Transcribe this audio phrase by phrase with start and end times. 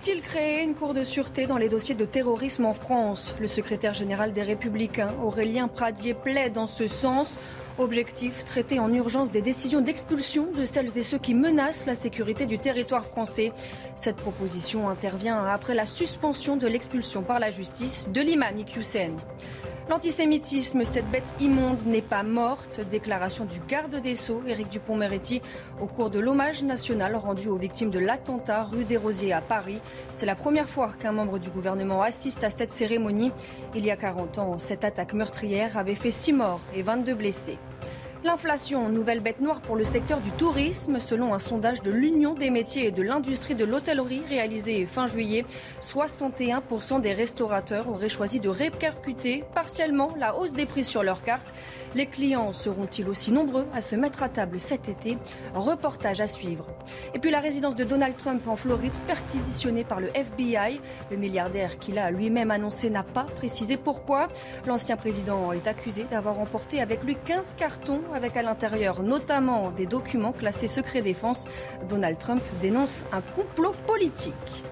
[0.00, 3.34] Faut-il créer une cour de sûreté dans les dossiers de terrorisme en France?
[3.40, 7.36] Le secrétaire général des Républicains, Aurélien Pradier, plaide dans ce sens.
[7.78, 12.46] Objectif, traiter en urgence des décisions d'expulsion de celles et ceux qui menacent la sécurité
[12.46, 13.52] du territoire français.
[13.96, 19.16] Cette proposition intervient après la suspension de l'expulsion par la justice de l'imam Iqiyoussen.
[19.88, 22.80] L'antisémitisme, cette bête immonde, n'est pas morte.
[22.90, 25.40] Déclaration du garde des Sceaux, Éric Dupont-Moretti,
[25.80, 29.80] au cours de l'hommage national rendu aux victimes de l'attentat rue des Rosiers à Paris.
[30.12, 33.32] C'est la première fois qu'un membre du gouvernement assiste à cette cérémonie.
[33.74, 37.58] Il y a 40 ans, cette attaque meurtrière avait fait 6 morts et 22 blessés.
[38.24, 42.50] L'inflation, nouvelle bête noire pour le secteur du tourisme, selon un sondage de l'Union des
[42.50, 45.44] métiers et de l'industrie de l'hôtellerie réalisé fin juillet.
[45.80, 51.54] 61% des restaurateurs auraient choisi de répercuter partiellement la hausse des prix sur leurs cartes.
[51.94, 55.16] Les clients seront-ils aussi nombreux à se mettre à table cet été?
[55.54, 56.66] Reportage à suivre.
[57.14, 60.80] Et puis la résidence de Donald Trump en Floride perquisitionnée par le FBI.
[61.12, 64.26] Le milliardaire qui l'a lui-même annoncé n'a pas précisé pourquoi.
[64.66, 69.86] L'ancien président est accusé d'avoir emporté avec lui 15 cartons avec à l'intérieur notamment des
[69.86, 71.46] documents classés secret défense.
[71.88, 74.62] Donald Trump dénonce un complot politique.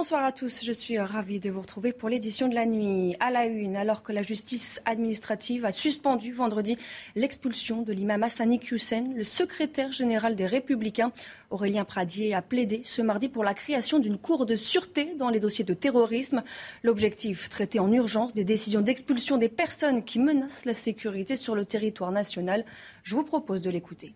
[0.00, 3.16] Bonsoir à tous, je suis ravie de vous retrouver pour l'édition de la nuit.
[3.20, 6.78] À la une, alors que la justice administrative a suspendu vendredi
[7.16, 11.12] l'expulsion de l'imam Hassani Hussein, le secrétaire général des Républicains,
[11.50, 15.38] Aurélien Pradier, a plaidé ce mardi pour la création d'une cour de sûreté dans les
[15.38, 16.44] dossiers de terrorisme.
[16.82, 21.66] L'objectif, traiter en urgence des décisions d'expulsion des personnes qui menacent la sécurité sur le
[21.66, 22.64] territoire national.
[23.02, 24.14] Je vous propose de l'écouter.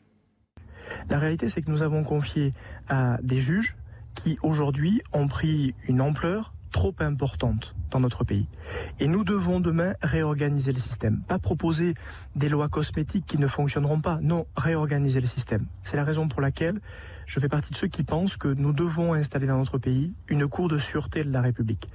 [1.10, 2.52] La réalité, c'est que nous avons confié
[2.88, 3.76] à des juges
[4.14, 8.48] qui aujourd'hui ont pris une ampleur trop importante dans notre pays.
[8.98, 11.22] Et nous devons demain réorganiser le système.
[11.28, 11.94] Pas proposer
[12.34, 14.18] des lois cosmétiques qui ne fonctionneront pas.
[14.22, 15.66] Non, réorganiser le système.
[15.84, 16.80] C'est la raison pour laquelle
[17.26, 20.46] je fais partie de ceux qui pensent que nous devons installer dans notre pays une
[20.46, 21.86] cour de sûreté de la République,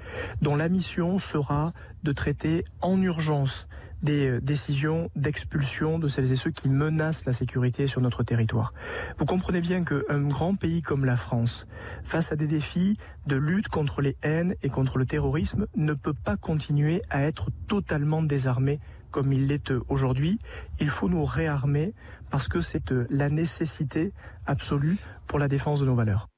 [0.42, 1.74] dont la mission sera
[2.04, 3.68] de traiter en urgence
[4.02, 8.74] des euh, décisions d'expulsion de celles et ceux qui menacent la sécurité sur notre territoire.
[9.18, 11.68] Vous comprenez bien qu'un grand pays comme la France,
[12.04, 12.98] face à des défis
[13.28, 17.50] de lutte contre les haines et contre le terrorisme, ne peut pas continuer à être
[17.68, 18.80] totalement désarmé
[19.12, 20.40] comme il l'est aujourd'hui.
[20.80, 21.94] Il faut nous réarmer
[22.32, 24.14] parce que c'est euh, la nécessité
[24.46, 24.98] absolue
[25.28, 26.29] pour la défense de nos valeurs.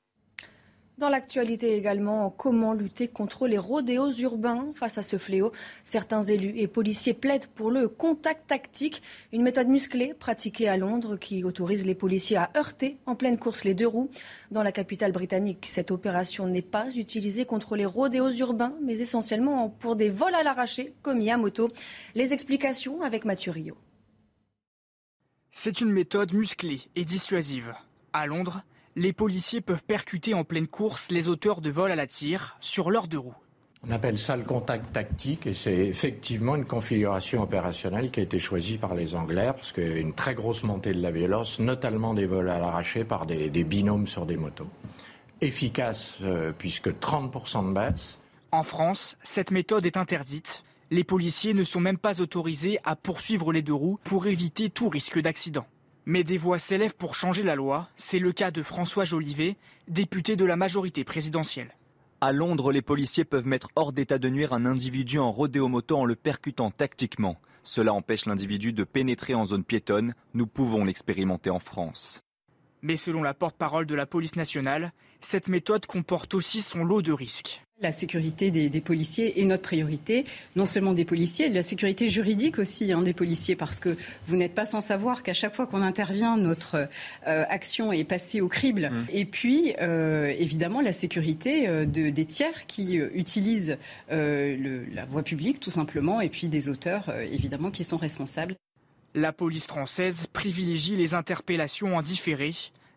[1.01, 5.51] Dans l'actualité également, comment lutter contre les rodéos urbains face à ce fléau?
[5.84, 9.01] Certains élus et policiers plaident pour le contact tactique,
[9.34, 13.63] une méthode musclée pratiquée à Londres qui autorise les policiers à heurter en pleine course
[13.63, 14.12] les deux roues.
[14.51, 19.69] Dans la capitale britannique, cette opération n'est pas utilisée contre les rodéos urbains, mais essentiellement
[19.69, 21.68] pour des vols à l'arraché commis à moto.
[22.13, 23.75] Les explications avec Mathieu Rio.
[25.51, 27.73] C'est une méthode musclée et dissuasive.
[28.13, 28.62] À Londres,
[28.96, 32.91] les policiers peuvent percuter en pleine course les auteurs de vol à la tire sur
[32.91, 33.35] leurs deux roues.
[33.88, 38.38] On appelle ça le contact tactique et c'est effectivement une configuration opérationnelle qui a été
[38.38, 41.59] choisie par les Anglais parce qu'il y a une très grosse montée de la violence,
[41.59, 44.68] notamment des vols à l'arraché par des, binômes sur des motos.
[45.41, 48.19] Efficace euh, puisque 30% de baisse.
[48.51, 50.63] En France, cette méthode est interdite.
[50.91, 54.90] Les policiers ne sont même pas autorisés à poursuivre les deux roues pour éviter tout
[54.90, 55.66] risque d'accident.
[56.06, 57.88] Mais des voix s'élèvent pour changer la loi.
[57.95, 59.56] C'est le cas de François Jolivet,
[59.88, 61.75] député de la majorité présidentielle.
[62.21, 66.06] À Londres, les policiers peuvent mettre hors d'état de nuire un individu en rodéo-moto en
[66.06, 67.39] le percutant tactiquement.
[67.63, 70.15] Cela empêche l'individu de pénétrer en zone piétonne.
[70.33, 72.21] Nous pouvons l'expérimenter en France.
[72.81, 77.13] Mais selon la porte-parole de la police nationale, cette méthode comporte aussi son lot de
[77.13, 77.63] risques.
[77.81, 80.24] La sécurité des, policiers est notre priorité,
[80.56, 83.98] non seulement des policiers, la sécurité juridique aussi hein, des policiers, parce que
[84.28, 86.88] vous n'êtes pas sans savoir qu'à chaque fois qu'on intervient, notre
[87.25, 88.92] euh, action est passée au crible.
[88.92, 89.06] Mmh.
[89.12, 93.78] Et puis, euh, évidemment, la sécurité euh, de, des tiers qui utilisent
[94.10, 98.56] la voie publique, tout simplement, et puis des auteurs, évidemment, qui sont responsables.
[99.16, 102.51] La police française privilégie les interpellations en différé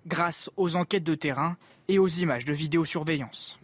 [0.07, 1.57] grâce aux enquêtes de terrain
[1.89, 3.59] et aux images de vidéosurveillance.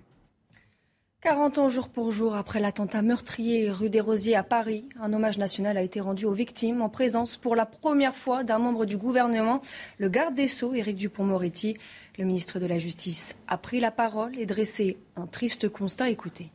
[1.22, 5.36] 40 ans jour pour jour après l'attentat meurtrier rue des Rosiers à Paris, un hommage
[5.36, 8.96] national a été rendu aux victimes en présence pour la première fois d'un membre du
[8.96, 9.60] gouvernement,
[9.98, 11.76] le garde des Sceaux, Éric Dupont-Moretti.
[12.16, 16.08] Le ministre de la Justice a pris la parole et dressé un triste constat.
[16.08, 16.50] Écoutez.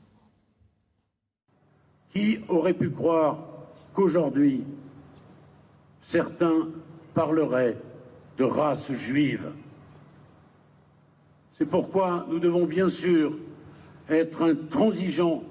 [2.10, 3.38] Qui aurait pu croire
[3.94, 4.64] qu'aujourd'hui,
[6.02, 6.70] certains
[7.14, 7.78] parleraient
[8.40, 9.52] de race juive?
[11.52, 13.38] C'est pourquoi nous devons bien sûr
[14.10, 15.44] être intransigeants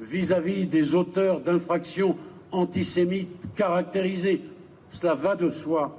[0.00, 2.16] vis-à-vis des auteurs d'infractions
[2.50, 4.42] antisémites caractérisées.
[4.90, 5.96] Cela va de soi,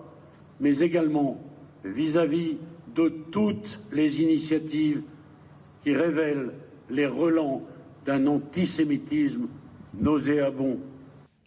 [0.59, 1.41] mais également
[1.83, 2.57] vis-à-vis
[2.95, 5.01] de toutes les initiatives
[5.83, 6.51] qui révèlent
[6.89, 7.63] les relents
[8.05, 9.47] d'un antisémitisme
[9.99, 10.79] nauséabond.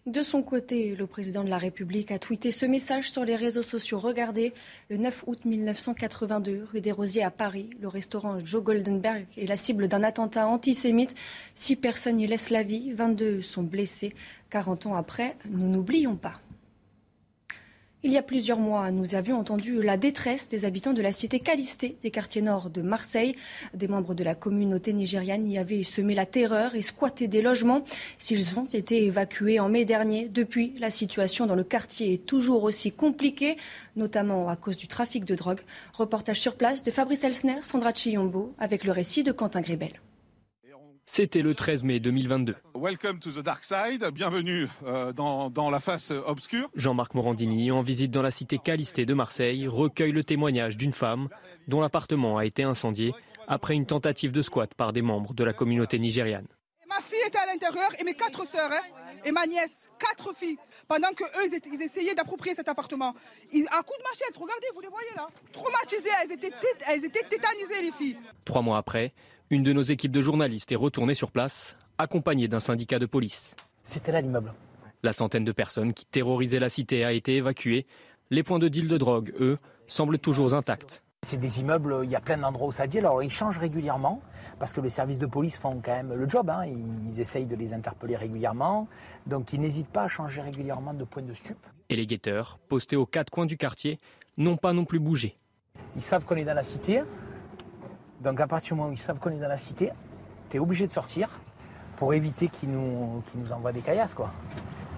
[0.06, 3.64] De son côté, le président de la République a tweeté ce message sur les réseaux
[3.64, 3.98] sociaux.
[3.98, 4.52] Regardez,
[4.88, 9.56] le 9 août 1982, rue des Rosiers à Paris, le restaurant Joe Goldenberg est la
[9.56, 11.16] cible d'un attentat antisémite.
[11.54, 14.14] Six personnes y laissent la vie, 22 sont blessées.
[14.50, 16.40] 40 ans après, nous n'oublions pas.
[18.06, 21.40] Il y a plusieurs mois, nous avions entendu la détresse des habitants de la cité
[21.40, 23.34] Calisté, des quartiers nord de Marseille.
[23.74, 27.82] Des membres de la communauté nigériane y avaient semé la terreur et squatté des logements.
[28.16, 32.62] S'ils ont été évacués en mai dernier, depuis, la situation dans le quartier est toujours
[32.62, 33.56] aussi compliquée,
[33.96, 35.62] notamment à cause du trafic de drogue.
[35.92, 40.00] Reportage sur place de Fabrice Elsner, Sandra Chiyombo, avec le récit de Quentin Gribel.
[41.08, 42.56] C'était le 13 mai 2022.
[42.74, 44.04] Welcome to the dark side.
[44.12, 46.68] Bienvenue euh, dans, dans, la face obscure.
[46.74, 51.28] Jean-Marc Morandini, en visite dans la cité Calisté de Marseille, recueille le témoignage d'une femme
[51.68, 53.14] dont l'appartement a été incendié
[53.46, 56.48] après une tentative de squat par des membres de la communauté nigériane.
[56.88, 60.58] Ma fille était à l'intérieur et mes quatre sœurs hein, et ma nièce, quatre filles,
[60.88, 63.14] pendant que eux ils essayaient d'approprier cet appartement.
[63.52, 66.52] Ils, à coup de machette, regardez, vous les voyez là, traumatisées, elles étaient,
[66.88, 68.18] elles étaient tétanisées les filles.
[68.44, 69.12] Trois mois après,
[69.50, 73.54] une de nos équipes de journalistes est retournée sur place, accompagnée d'un syndicat de police.
[73.84, 74.52] C'était là l'immeuble.
[75.02, 77.86] La centaine de personnes qui terrorisaient la cité a été évacuée.
[78.30, 81.04] Les points de deal de drogue, eux, semblent toujours intacts.
[81.22, 82.98] C'est des immeubles, il y a plein d'endroits où ça dit.
[82.98, 84.20] Alors ils changent régulièrement
[84.58, 86.50] parce que les services de police font quand même le job.
[86.50, 86.66] Hein.
[86.66, 88.88] Ils essayent de les interpeller régulièrement.
[89.26, 91.58] Donc ils n'hésitent pas à changer régulièrement de point de stup.
[91.88, 93.98] Et les guetteurs, postés aux quatre coins du quartier,
[94.36, 95.36] n'ont pas non plus bougé.
[95.94, 97.02] Ils savent qu'on est dans la cité.
[98.26, 99.92] Donc à partir du moment où ils savent qu'on est dans la cité,
[100.50, 101.28] tu es obligé de sortir
[101.94, 104.32] pour éviter qu'ils nous, nous envoient des caillasses, quoi.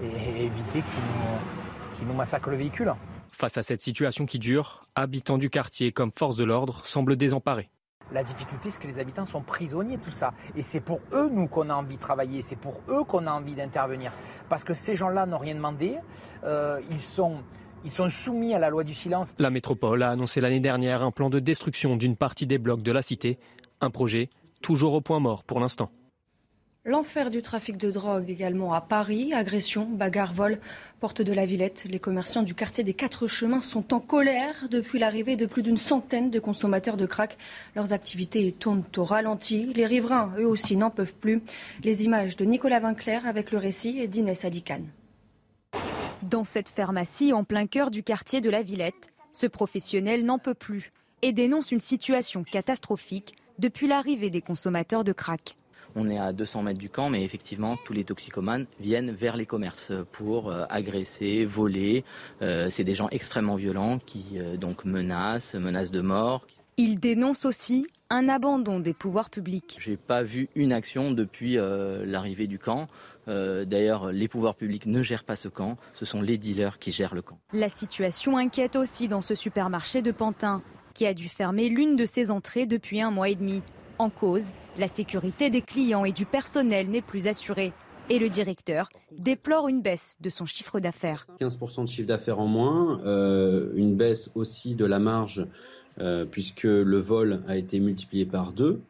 [0.02, 2.94] Et éviter qu'ils nous, nous massacrent le véhicule.
[3.30, 7.68] Face à cette situation qui dure, habitants du quartier comme force de l'ordre semblent désemparés.
[8.12, 10.32] La difficulté, c'est que les habitants sont prisonniers de tout ça.
[10.56, 12.40] Et c'est pour eux, nous, qu'on a envie de travailler.
[12.40, 14.10] C'est pour eux qu'on a envie d'intervenir.
[14.48, 15.98] Parce que ces gens-là n'ont rien demandé.
[16.44, 17.42] Euh, ils sont
[17.84, 19.34] ils sont soumis à la loi du silence.
[19.38, 22.92] La métropole a annoncé l'année dernière un plan de destruction d'une partie des blocs de
[22.92, 23.38] la cité.
[23.80, 24.30] Un projet
[24.62, 25.90] toujours au point mort pour l'instant.
[26.84, 29.34] L'enfer du trafic de drogue également à Paris.
[29.34, 30.58] Agression, bagarre, vol,
[31.00, 31.84] porte de la Villette.
[31.90, 35.76] Les commerçants du quartier des Quatre Chemins sont en colère depuis l'arrivée de plus d'une
[35.76, 37.36] centaine de consommateurs de crack.
[37.76, 39.70] Leurs activités tournent au ralenti.
[39.74, 41.42] Les riverains, eux aussi, n'en peuvent plus.
[41.84, 44.86] Les images de Nicolas Vinclair avec le récit d'Inès Alicane.
[46.30, 50.52] Dans cette pharmacie en plein cœur du quartier de la Villette, ce professionnel n'en peut
[50.52, 50.92] plus
[51.22, 55.56] et dénonce une situation catastrophique depuis l'arrivée des consommateurs de crack.
[55.96, 59.46] On est à 200 mètres du camp, mais effectivement, tous les toxicomanes viennent vers les
[59.46, 62.04] commerces pour euh, agresser, voler.
[62.42, 66.46] Euh, c'est des gens extrêmement violents qui euh, donc menacent, menacent de mort.
[66.80, 69.78] Il dénonce aussi un abandon des pouvoirs publics.
[69.80, 72.86] J'ai pas vu une action depuis l'arrivée du camp.
[73.26, 77.16] D'ailleurs, les pouvoirs publics ne gèrent pas ce camp, ce sont les dealers qui gèrent
[77.16, 77.36] le camp.
[77.52, 80.62] La situation inquiète aussi dans ce supermarché de Pantin,
[80.94, 83.60] qui a dû fermer l'une de ses entrées depuis un mois et demi.
[83.98, 84.44] En cause,
[84.78, 87.72] la sécurité des clients et du personnel n'est plus assurée.
[88.10, 91.26] Et le directeur déplore une baisse de son chiffre d'affaires.
[91.40, 95.46] 15% de chiffre d'affaires en moins, euh, une baisse aussi de la marge
[96.00, 98.80] euh, puisque le vol a été multiplié par deux.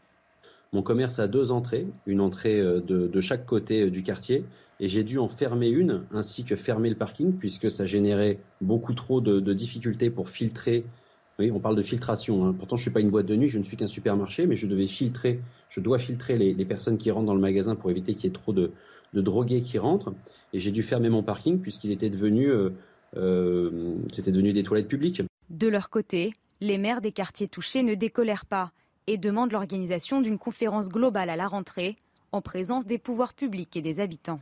[0.72, 4.44] Mon commerce a deux entrées, une entrée euh, de, chaque côté du quartier,
[4.80, 8.94] et j'ai dû en fermer une, ainsi que fermer le parking, puisque ça générait beaucoup
[8.94, 10.84] trop de, de difficultés pour filtrer
[11.38, 12.44] oui, on parle de filtration.
[12.44, 12.54] Hein.
[12.58, 14.56] Pourtant, je ne suis pas une boîte de nuit, je ne suis qu'un supermarché, mais
[14.56, 18.14] je devais filtrer, je dois filtrer les, personnes qui rentrent dans le magasin pour éviter
[18.14, 18.72] qu'il y ait trop de,
[19.14, 20.12] drogués qui rentrent.
[20.52, 22.70] Et j'ai dû fermer mon parking puisqu'il était devenu, euh,
[23.16, 25.22] euh, c'était devenu des toilettes publiques.
[25.50, 28.72] De leur côté, les maires des quartiers touchés ne décolèrent pas
[29.06, 31.96] et demandent l'organisation d'une conférence globale à la rentrée
[32.32, 34.40] en présence des pouvoirs publics et des habitants.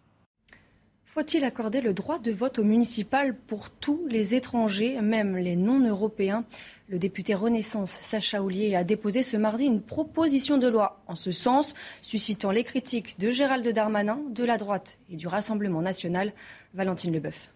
[1.05, 6.45] Faut-il accorder le droit de vote au municipal pour tous les étrangers, même les non-européens?
[6.89, 11.33] Le député Renaissance Sacha Oulier a déposé ce mardi une proposition de loi en ce
[11.33, 16.35] sens, suscitant les critiques de Gérald Darmanin, de la droite et du Rassemblement national.
[16.75, 17.49] Valentine Leboeuf.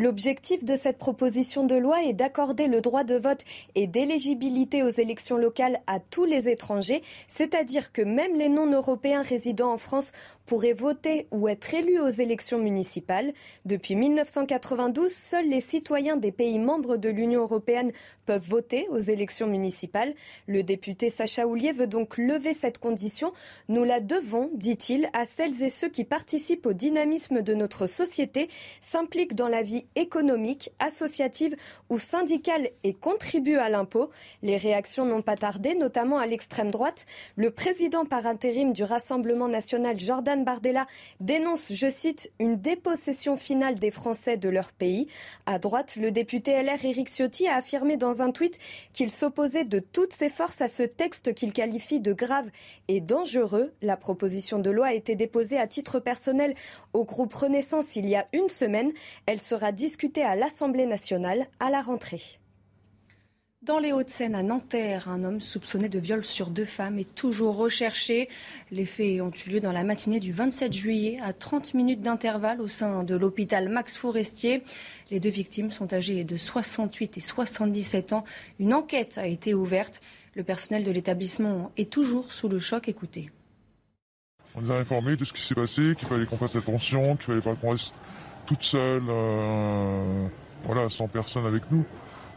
[0.00, 4.90] L'objectif de cette proposition de loi est d'accorder le droit de vote et d'éligibilité aux
[4.90, 10.12] élections locales à tous les étrangers, c'est-à-dire que même les non-européens résidant en France
[10.48, 13.34] pourraient voter ou être élus aux élections municipales.
[13.66, 17.92] Depuis 1992, seuls les citoyens des pays membres de l'Union européenne
[18.24, 20.14] peuvent voter aux élections municipales.
[20.46, 23.34] Le député Sacha Houlier veut donc lever cette condition.
[23.68, 28.48] Nous la devons, dit-il, à celles et ceux qui participent au dynamisme de notre société,
[28.80, 31.56] s'impliquent dans la vie économique, associative
[31.90, 34.08] ou syndicale et contribuent à l'impôt.
[34.42, 37.04] Les réactions n'ont pas tardé, notamment à l'extrême droite.
[37.36, 40.86] Le président par intérim du Rassemblement national, Jordan Bardella
[41.20, 45.08] dénonce, je cite, une dépossession finale des Français de leur pays.
[45.46, 48.58] À droite, le député LR Éric Ciotti a affirmé dans un tweet
[48.92, 52.50] qu'il s'opposait de toutes ses forces à ce texte qu'il qualifie de grave
[52.88, 53.72] et dangereux.
[53.82, 56.54] La proposition de loi a été déposée à titre personnel
[56.92, 58.92] au groupe Renaissance il y a une semaine.
[59.26, 62.38] Elle sera discutée à l'Assemblée nationale à la rentrée.
[63.68, 67.56] Dans les Hauts-de-Seine, à Nanterre, un homme soupçonné de viol sur deux femmes est toujours
[67.56, 68.30] recherché.
[68.70, 72.62] Les faits ont eu lieu dans la matinée du 27 juillet, à 30 minutes d'intervalle
[72.62, 74.62] au sein de l'hôpital Max Forestier.
[75.10, 78.24] Les deux victimes sont âgées de 68 et 77 ans.
[78.58, 80.00] Une enquête a été ouverte.
[80.34, 82.88] Le personnel de l'établissement est toujours sous le choc.
[82.88, 83.30] Écoutez.
[84.54, 87.26] On nous a informé de ce qui s'est passé, qu'il fallait qu'on fasse attention, qu'il
[87.26, 87.92] fallait pas qu'on reste
[88.46, 90.26] toute seule, euh,
[90.64, 91.84] voilà, sans personne avec nous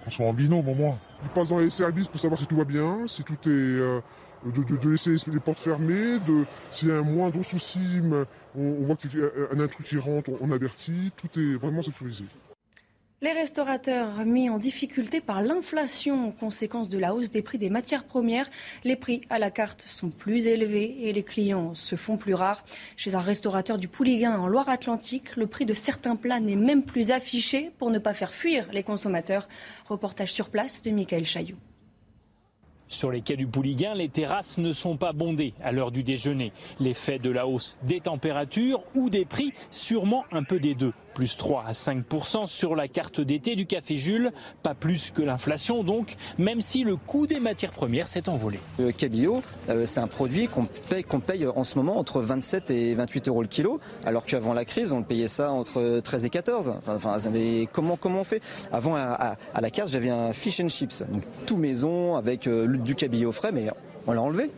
[0.04, 0.98] qu'on soit en binôme au moins.
[1.24, 3.50] Il passe dans les services pour savoir si tout va bien, si tout est.
[3.50, 4.00] Euh,
[4.46, 8.02] de, laisser les portes fermées, de, s'il y a un moindre souci,
[8.58, 12.26] on, voit qu'il y a un intrus qui rentre, on avertit, tout est vraiment sécurisé.
[13.24, 18.06] Les restaurateurs mis en difficulté par l'inflation, conséquence de la hausse des prix des matières
[18.06, 18.50] premières,
[18.84, 22.64] les prix à la carte sont plus élevés et les clients se font plus rares.
[22.98, 27.12] Chez un restaurateur du Pouliguen en Loire-Atlantique, le prix de certains plats n'est même plus
[27.12, 29.48] affiché pour ne pas faire fuir les consommateurs.
[29.88, 31.60] Reportage sur place de Michael Chailloux.
[32.88, 36.52] Sur les quais du Pouliguen, les terrasses ne sont pas bondées à l'heure du déjeuner.
[36.80, 41.38] L'effet de la hausse des températures ou des prix, sûrement un peu des deux plus
[41.38, 44.32] 3 à 5% sur la carte d'été du Café Jules,
[44.64, 48.60] pas plus que l'inflation donc, même si le coût des matières premières s'est envolé.
[48.80, 53.28] Le cabillaud, euh, c'est un produit qu'on paye, en ce moment entre 27 et 28
[53.28, 56.74] euros le kilo, alors qu'avant la crise, on payait ça entre 13 et 14.
[56.88, 57.20] Enfin,
[57.72, 58.42] comment, comment on fait?
[58.72, 62.96] Avant, à, la carte, j'avais un fish and chips, donc tout maison avec euh, du
[62.96, 63.70] cabillaud frais, mais
[64.08, 64.50] on l'a enlevé.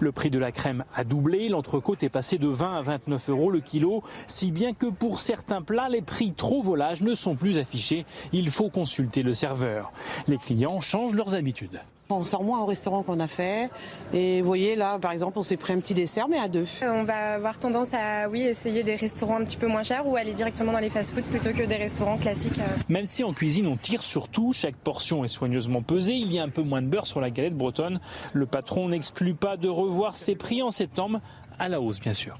[0.00, 3.50] Le prix de la crème a doublé, l'entrecôte est passé de 20 à 29 euros
[3.50, 7.58] le kilo, si bien que pour certains plats, les prix trop volages ne sont plus
[7.58, 8.04] affichés.
[8.32, 9.92] Il faut consulter le serveur.
[10.26, 11.80] Les clients changent leurs habitudes.
[12.12, 13.70] On sort moins au restaurant qu'on a fait.
[14.12, 16.66] Et vous voyez, là, par exemple, on s'est pris un petit dessert, mais à deux.
[16.82, 20.06] Euh, on va avoir tendance à, oui, essayer des restaurants un petit peu moins chers
[20.06, 22.58] ou aller directement dans les fast-foods plutôt que des restaurants classiques.
[22.58, 22.80] Euh.
[22.88, 26.38] Même si en cuisine, on tire sur tout, chaque portion est soigneusement pesée, il y
[26.38, 28.00] a un peu moins de beurre sur la galette bretonne.
[28.34, 31.20] Le patron n'exclut pas de revoir ses prix en septembre,
[31.58, 32.38] à la hausse, bien sûr.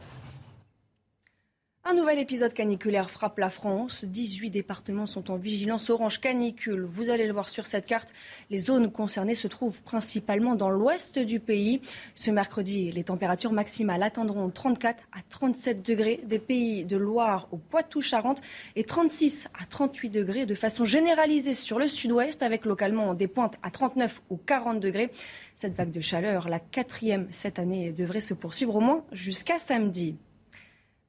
[1.84, 4.04] Un nouvel épisode caniculaire frappe la France.
[4.04, 6.84] 18 départements sont en vigilance orange canicule.
[6.84, 8.12] Vous allez le voir sur cette carte.
[8.50, 11.80] Les zones concernées se trouvent principalement dans l'ouest du pays.
[12.14, 17.56] Ce mercredi, les températures maximales atteindront 34 à 37 degrés des pays de Loire au
[17.56, 18.42] Poitou-Charentes
[18.76, 23.58] et 36 à 38 degrés de façon généralisée sur le sud-ouest avec localement des pointes
[23.64, 25.10] à 39 ou 40 degrés.
[25.56, 30.14] Cette vague de chaleur, la quatrième cette année, devrait se poursuivre au moins jusqu'à samedi.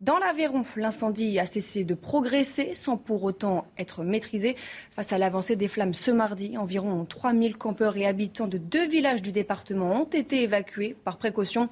[0.04, 4.58] Dans l'Aveyron, l'incendie a cessé de progresser sans pour autant être maîtrisé.
[4.92, 9.22] Face à l'avancée des flammes ce mardi, environ 3000 campeurs et habitants de deux villages
[9.22, 11.70] du département ont été évacués par précaution.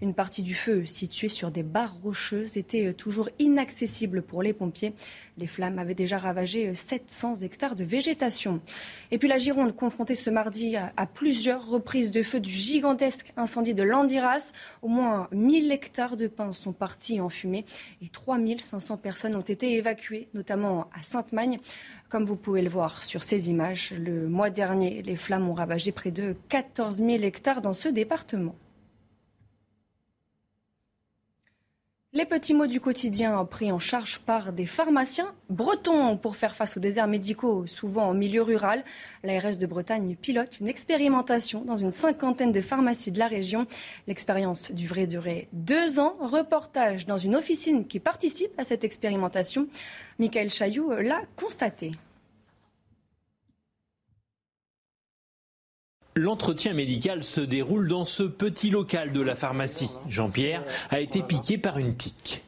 [0.00, 4.94] Une partie du feu, située sur des barres rocheuses, était toujours inaccessible pour les pompiers.
[5.36, 8.60] Les flammes avaient déjà ravagé 700 hectares de végétation.
[9.10, 13.74] Et puis la Gironde, confrontée ce mardi à, plusieurs reprises de feu du gigantesque incendie
[13.74, 14.52] de Landiras.
[14.80, 17.64] Au moins 1000 hectares de pins sont partis en fumée
[18.02, 21.58] et 3500 personnes ont été évacuées, notamment à Sainte-Magne.
[22.08, 25.92] Comme vous pouvez le voir sur ces images, le mois dernier, les flammes ont ravagé
[25.92, 28.54] près de 14 000 hectares dans ce département.
[32.16, 36.76] Les petits mots du quotidien pris en charge par des pharmaciens bretons pour faire face
[36.76, 38.84] aux déserts médicaux, souvent en milieu rural.
[39.24, 43.66] L'ARS de Bretagne pilote une expérimentation dans une cinquantaine de pharmacies de la région.
[44.06, 46.14] L'expérience devrait durer deux ans.
[46.20, 49.66] Reportage dans une officine qui participe à cette expérimentation.
[50.20, 51.90] Michael Chailloux l'a constaté.
[56.16, 59.90] L'entretien médical se déroule dans ce petit local de la pharmacie.
[60.08, 62.44] Jean-Pierre a été piqué par une tique.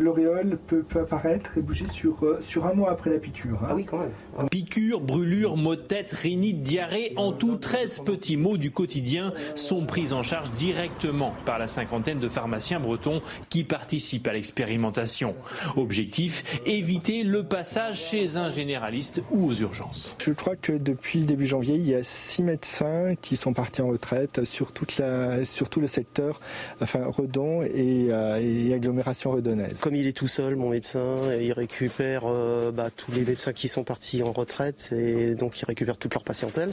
[0.00, 3.58] L'auréole peut, apparaître et bouger sur, euh, sur un mois après la piqûre.
[3.62, 3.68] Hein.
[3.70, 4.48] Ah oui, quand même.
[4.48, 9.84] Piqûre, brûlure, maux de tête, rhinite, diarrhée, en tout 13 petits maux du quotidien sont
[9.86, 15.34] pris en charge directement par la cinquantaine de pharmaciens bretons qui participent à l'expérimentation.
[15.76, 20.16] Objectif, éviter le passage chez un généraliste ou aux urgences.
[20.20, 23.88] Je crois que depuis début janvier, il y a six médecins qui sont partis en
[23.88, 26.40] retraite sur, toute la, sur tout le secteur,
[26.80, 29.79] enfin Redon et, euh, et agglomération redonnaise.
[29.80, 33.66] Comme il est tout seul, mon médecin, il récupère euh, bah, tous les médecins qui
[33.66, 36.70] sont partis en retraite et donc il récupère toute leur patientèle.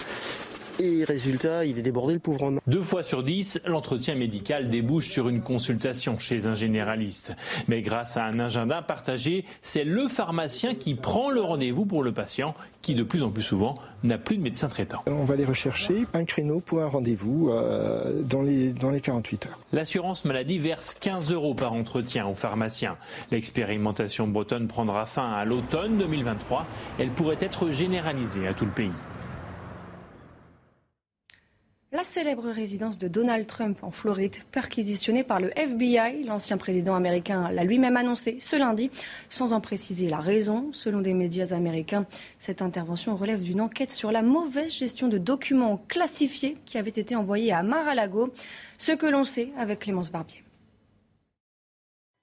[0.79, 2.59] Et résultat, il est débordé le pauvre homme.
[2.67, 7.35] Deux fois sur dix, l'entretien médical débouche sur une consultation chez un généraliste.
[7.67, 12.11] Mais grâce à un agenda partagé, c'est le pharmacien qui prend le rendez-vous pour le
[12.11, 12.53] patient,
[12.83, 15.01] qui de plus en plus souvent n'a plus de médecin traitant.
[15.07, 19.47] On va aller rechercher un créneau pour un rendez-vous euh, dans, les, dans les 48
[19.47, 19.59] heures.
[19.73, 22.97] L'assurance maladie verse 15 euros par entretien aux pharmaciens.
[23.31, 26.67] L'expérimentation bretonne prendra fin à l'automne 2023.
[26.99, 28.91] Elle pourrait être généralisée à tout le pays.
[31.93, 37.49] La célèbre résidence de Donald Trump en Floride, perquisitionnée par le FBI, l'ancien président américain
[37.49, 38.91] l'a lui-même annoncé ce lundi,
[39.29, 40.67] sans en préciser la raison.
[40.73, 42.05] Selon des médias américains,
[42.39, 47.15] cette intervention relève d'une enquête sur la mauvaise gestion de documents classifiés qui avaient été
[47.15, 48.33] envoyés à Mar-a-Lago,
[48.77, 50.43] ce que l'on sait avec Clémence Barbier.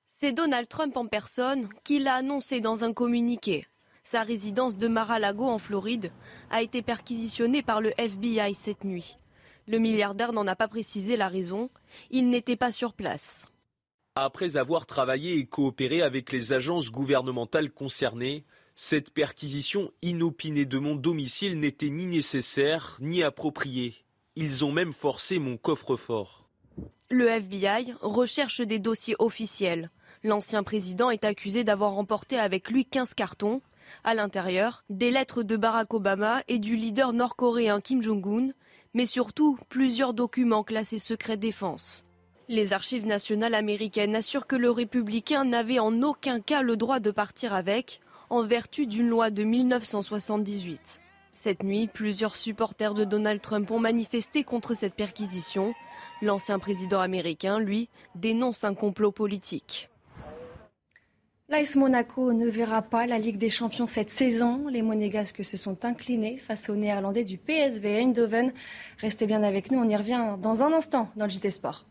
[0.08, 3.66] C'est Donald Trump en personne qui l'a annoncé dans un communiqué.
[4.04, 6.12] Sa résidence de Mar-a-Lago en Floride
[6.50, 9.16] a été perquisitionnée par le FBI cette nuit.
[9.66, 11.70] Le milliardaire n'en a pas précisé la raison.
[12.10, 13.46] Il n'était pas sur place.
[14.16, 18.44] Après avoir travaillé et coopéré avec les agences gouvernementales concernées,
[18.76, 23.94] cette perquisition inopinée de mon domicile n'était ni nécessaire ni appropriée.
[24.36, 26.48] Ils ont même forcé mon coffre-fort.
[27.08, 29.90] Le FBI recherche des dossiers officiels.
[30.24, 33.62] L'ancien président est accusé d'avoir remporté avec lui 15 cartons.
[34.02, 38.50] À l'intérieur, des lettres de Barack Obama et du leader nord-coréen Kim Jong-un,
[38.94, 42.04] mais surtout plusieurs documents classés secret défense.
[42.48, 47.10] Les archives nationales américaines assurent que le républicain n'avait en aucun cas le droit de
[47.10, 51.00] partir avec, en vertu d'une loi de 1978.
[51.34, 55.74] Cette nuit, plusieurs supporters de Donald Trump ont manifesté contre cette perquisition.
[56.22, 59.90] L'ancien président américain, lui, dénonce un complot politique.
[61.50, 64.66] L'AS Monaco ne verra pas la Ligue des Champions cette saison.
[64.68, 68.54] Les Monégasques se sont inclinés face aux Néerlandais du PSV Eindhoven.
[68.96, 71.84] Restez bien avec nous, on y revient dans un instant dans le JT Sport.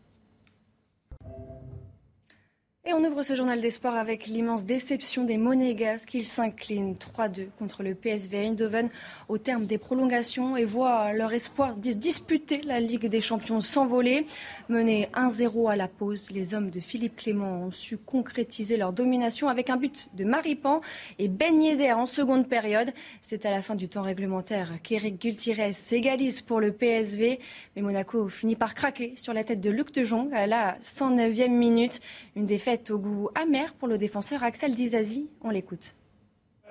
[2.86, 6.12] Et on ouvre ce journal des sports avec l'immense déception des Monégasques.
[6.12, 8.90] Ils s'inclinent 3-2 contre le PSV Eindhoven
[9.30, 14.26] au terme des prolongations et voient leur espoir de disputer la Ligue des Champions s'envoler.
[14.68, 19.48] Menés 1-0 à la pause, les hommes de Philippe Clément ont su concrétiser leur domination
[19.48, 20.82] avec un but de Maripan
[21.18, 22.92] et Ben Yedder en seconde période.
[23.22, 27.40] C'est à la fin du temps réglementaire qu'Éric Gultires s'égalise pour le PSV.
[27.76, 31.48] Mais Monaco finit par craquer sur la tête de Luc de Jong à la 109e
[31.48, 32.02] minute.
[32.36, 35.28] Une défaite au goût amer pour le défenseur Axel Dizazi.
[35.42, 35.94] On l'écoute.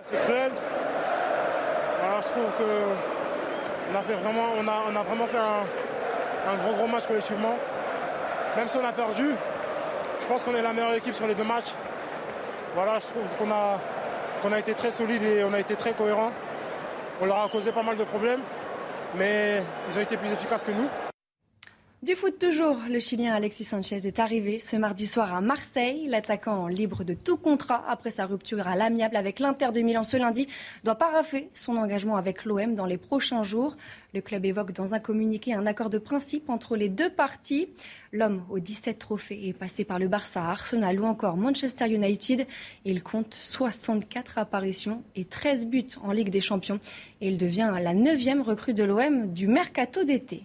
[0.01, 0.51] C'est cruel.
[2.21, 6.87] je trouve qu'on a, fait vraiment, on a, on a vraiment fait un, gros gros
[6.87, 7.55] match collectivement.
[8.57, 9.29] Même si on a perdu,
[10.21, 11.73] je pense qu'on est la meilleure équipe sur les deux matchs.
[12.75, 13.79] Voilà, je trouve qu'on a,
[14.55, 16.31] a été très solide et on a été très cohérent.
[17.21, 18.41] On leur a causé pas mal de problèmes,
[19.15, 20.89] mais ils ont été plus efficaces que nous.
[22.03, 26.05] Du foot toujours, le Chilien Alexis Sanchez est arrivé ce mardi soir à Marseille.
[26.09, 30.17] L'attaquant libre de tout contrat après sa rupture à l'amiable avec l'Inter de Milan ce
[30.17, 30.49] lundi
[30.83, 33.77] doit paraffer son engagement avec l'OM dans les prochains jours.
[34.13, 37.69] Le club évoque dans un communiqué un accord de principe entre les deux parties.
[38.11, 42.45] L'homme aux 17 trophées est passé par le Barça, Arsenal ou encore Manchester United.
[42.83, 46.81] Il compte 64 apparitions et 13 buts en Ligue des Champions.
[47.21, 50.43] Et il devient la neuvième recrue de l'OM du mercato d'été.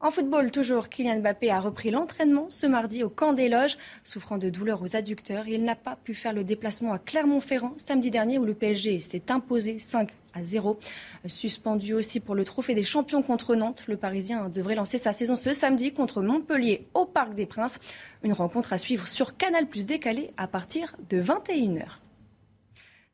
[0.00, 3.76] En football, toujours, Kylian Mbappé a repris l'entraînement ce mardi au camp des loges.
[4.04, 8.12] Souffrant de douleurs aux adducteurs, il n'a pas pu faire le déplacement à Clermont-Ferrand samedi
[8.12, 10.78] dernier où le PSG s'est imposé 5 à 0.
[11.26, 15.34] Suspendu aussi pour le trophée des champions contre Nantes, le Parisien devrait lancer sa saison
[15.34, 17.80] ce samedi contre Montpellier au Parc des Princes.
[18.22, 21.98] Une rencontre à suivre sur Canal Plus décalé à partir de 21h.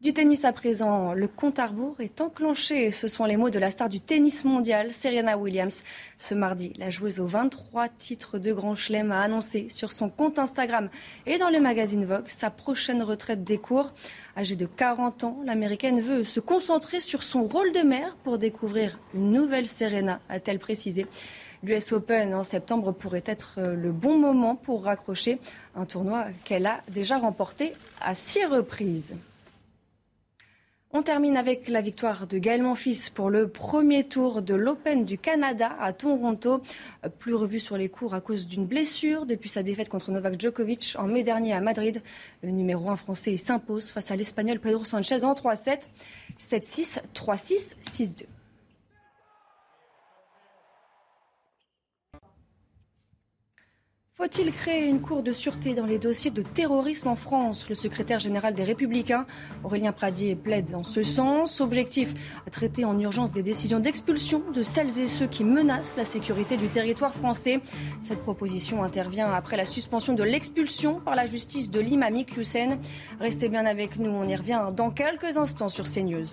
[0.04, 2.90] Du tennis à présent, le compte à rebours est enclenché.
[2.90, 5.82] Ce sont les mots de la star du tennis mondial, Serena Williams.
[6.18, 10.38] Ce mardi, la joueuse aux 23 titres de Grand Chelem a annoncé sur son compte
[10.38, 10.90] Instagram
[11.24, 13.94] et dans le magazine Vogue sa prochaine retraite des cours.
[14.36, 18.98] Âgée de 40 ans, l'américaine veut se concentrer sur son rôle de mère pour découvrir
[19.14, 21.06] une nouvelle Serena, a-t-elle précisé.
[21.62, 25.38] L'US Open en septembre pourrait être le bon moment pour raccrocher
[25.74, 29.14] un tournoi qu'elle a déjà remporté à six reprises.
[30.96, 35.18] On termine avec la victoire de Gaël Monfils pour le premier tour de l'Open du
[35.18, 36.62] Canada à Toronto.
[37.18, 40.94] Plus revu sur les cours à cause d'une blessure depuis sa défaite contre Novak Djokovic
[40.96, 42.00] en mai dernier à Madrid.
[42.44, 45.80] Le numéro 1 français s'impose face à l'Espagnol Pedro Sanchez en 3-7,
[46.38, 48.26] 7-6, 3-6, 6-2.
[54.16, 57.68] Faut-il créer une cour de sûreté dans les dossiers de terrorisme en France?
[57.68, 59.26] Le secrétaire général des Républicains,
[59.64, 61.60] Aurélien Pradier, plaide dans ce sens.
[61.60, 62.14] Objectif
[62.52, 66.68] traiter en urgence des décisions d'expulsion de celles et ceux qui menacent la sécurité du
[66.68, 67.58] territoire français.
[68.02, 72.78] Cette proposition intervient après la suspension de l'expulsion par la justice de l'imam Hussein.
[73.18, 76.28] Restez bien avec nous, on y revient dans quelques instants sur CNews.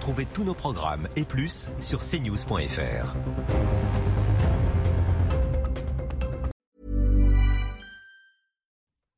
[0.00, 3.14] Retrouvez tous nos programmes et plus sur cnews.fr.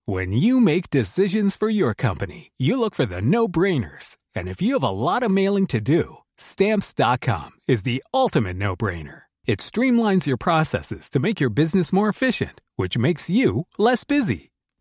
[0.07, 4.16] When you make decisions for your company, you look for the no-brainers.
[4.35, 9.23] And if you have a lot of mailing to do, stamps.com is the ultimate no-brainer.
[9.47, 14.52] It streamlines your processes to make your business more efficient, which makes you less busy.